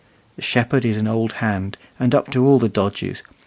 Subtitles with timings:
[0.35, 3.21] The shepherd is an old hand, and up to all the dodges.